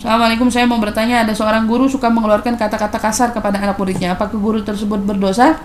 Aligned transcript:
Assalamualaikum, 0.00 0.48
saya 0.48 0.64
mau 0.64 0.80
bertanya, 0.80 1.28
ada 1.28 1.36
seorang 1.36 1.68
guru 1.68 1.84
suka 1.84 2.08
mengeluarkan 2.08 2.56
kata-kata 2.56 2.96
kasar 2.96 3.36
kepada 3.36 3.60
anak 3.60 3.76
muridnya. 3.76 4.16
Apakah 4.16 4.32
guru 4.40 4.64
tersebut 4.64 4.96
berdosa? 4.96 5.60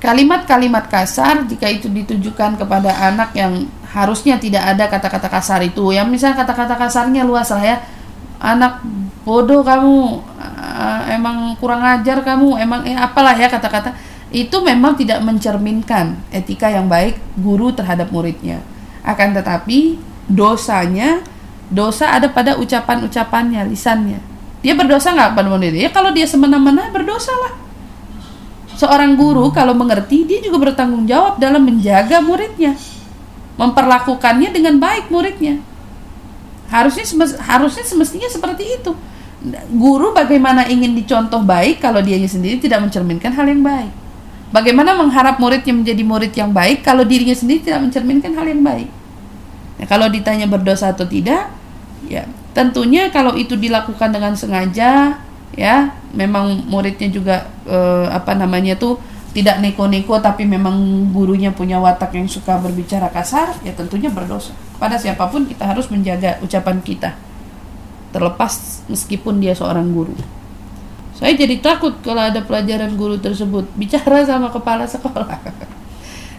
Kalimat-kalimat 0.00 0.88
kasar 0.88 1.44
jika 1.44 1.68
itu 1.68 1.92
ditujukan 1.92 2.56
kepada 2.56 2.88
anak 3.04 3.36
yang 3.36 3.68
harusnya 3.84 4.40
tidak 4.40 4.64
ada 4.64 4.88
kata-kata 4.88 5.28
kasar 5.28 5.60
itu. 5.60 5.92
Yang 5.92 6.08
misalnya 6.08 6.40
kata-kata 6.40 6.80
kasarnya 6.80 7.20
luas 7.20 7.52
lah 7.52 7.60
ya. 7.60 7.76
Anak 8.40 8.80
bodoh 9.28 9.60
kamu, 9.60 10.24
uh, 10.40 11.00
emang 11.12 11.52
kurang 11.60 11.84
ajar 11.84 12.24
kamu, 12.24 12.56
emang 12.64 12.88
eh, 12.88 12.96
apalah 12.96 13.36
ya 13.36 13.52
kata-kata 13.52 13.92
itu 14.32 14.56
memang 14.64 14.96
tidak 14.96 15.20
mencerminkan 15.20 16.16
etika 16.32 16.72
yang 16.72 16.88
baik 16.88 17.20
guru 17.36 17.76
terhadap 17.76 18.08
muridnya. 18.08 18.64
Akan 19.04 19.36
tetapi 19.36 20.00
dosanya 20.32 21.20
dosa 21.70 22.10
ada 22.10 22.26
pada 22.26 22.58
ucapan-ucapannya, 22.58 23.70
lisannya. 23.70 24.18
Dia 24.60 24.76
berdosa 24.76 25.14
nggak 25.14 25.38
pada 25.38 25.48
muridnya? 25.48 25.88
Ya 25.88 25.90
kalau 25.94 26.12
dia 26.12 26.26
semena-mena 26.28 26.90
berdosa 26.92 27.32
lah. 27.32 27.54
Seorang 28.76 29.16
guru 29.16 29.48
kalau 29.54 29.72
mengerti 29.72 30.26
dia 30.28 30.42
juga 30.42 30.68
bertanggung 30.68 31.06
jawab 31.08 31.40
dalam 31.40 31.64
menjaga 31.64 32.20
muridnya, 32.20 32.76
memperlakukannya 33.56 34.52
dengan 34.52 34.76
baik 34.76 35.08
muridnya. 35.08 35.60
Harusnya 36.68 37.04
harusnya 37.44 37.84
semestinya 37.84 38.28
seperti 38.28 38.80
itu. 38.80 38.92
Guru 39.72 40.12
bagaimana 40.12 40.68
ingin 40.68 40.92
dicontoh 40.92 41.40
baik 41.40 41.80
kalau 41.80 42.04
dia 42.04 42.20
sendiri 42.28 42.60
tidak 42.60 42.84
mencerminkan 42.84 43.32
hal 43.32 43.48
yang 43.48 43.64
baik. 43.64 43.92
Bagaimana 44.50 44.98
mengharap 44.98 45.38
muridnya 45.38 45.70
menjadi 45.70 46.02
murid 46.02 46.32
yang 46.34 46.50
baik 46.50 46.82
kalau 46.82 47.06
dirinya 47.06 47.32
sendiri 47.32 47.62
tidak 47.62 47.86
mencerminkan 47.86 48.34
hal 48.34 48.44
yang 48.44 48.60
baik. 48.66 48.90
Nah, 49.80 49.86
kalau 49.88 50.10
ditanya 50.12 50.44
berdosa 50.44 50.92
atau 50.92 51.06
tidak, 51.08 51.48
ya 52.08 52.24
tentunya 52.56 53.12
kalau 53.12 53.36
itu 53.36 53.56
dilakukan 53.58 54.10
dengan 54.12 54.32
sengaja 54.32 55.20
ya 55.54 55.76
memang 56.14 56.66
muridnya 56.70 57.08
juga 57.10 57.36
eh, 57.66 58.06
apa 58.08 58.32
namanya 58.38 58.78
tuh 58.78 58.98
tidak 59.30 59.62
neko-neko 59.62 60.18
tapi 60.18 60.42
memang 60.42 60.74
gurunya 61.14 61.54
punya 61.54 61.78
watak 61.78 62.18
yang 62.18 62.26
suka 62.26 62.58
berbicara 62.58 63.06
kasar 63.14 63.54
ya 63.62 63.70
tentunya 63.70 64.10
berdosa. 64.10 64.50
Pada 64.82 64.98
siapa 64.98 65.30
pun 65.30 65.46
kita 65.46 65.70
harus 65.70 65.86
menjaga 65.86 66.42
ucapan 66.42 66.82
kita. 66.82 67.14
Terlepas 68.10 68.82
meskipun 68.90 69.38
dia 69.38 69.54
seorang 69.54 69.86
guru. 69.94 70.18
Saya 71.14 71.38
jadi 71.38 71.62
takut 71.62 71.94
kalau 72.02 72.26
ada 72.26 72.42
pelajaran 72.42 72.98
guru 72.98 73.22
tersebut. 73.22 73.70
Bicara 73.78 74.26
sama 74.26 74.50
kepala 74.50 74.86
sekolah. 74.86 75.38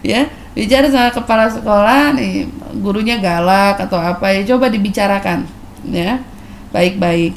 Ya 0.02 0.26
bicara 0.52 0.88
sama 0.92 1.08
kepala 1.08 1.48
sekolah 1.48 2.12
nih 2.16 2.48
gurunya 2.84 3.16
galak 3.16 3.80
atau 3.80 3.96
apa 3.96 4.32
ya 4.32 4.44
coba 4.54 4.68
dibicarakan 4.68 5.48
ya. 5.88 6.20
Baik-baik 6.72 7.36